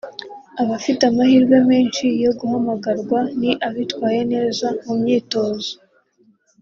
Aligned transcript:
Abafite 0.61 1.01
amahirwe 1.11 1.57
menshi 1.69 2.05
yo 2.23 2.31
guhamagarwa 2.39 3.19
ni 3.39 3.51
abitwaye 3.67 4.21
neza 4.33 4.67
mu 4.83 4.93
myitozo 5.01 5.71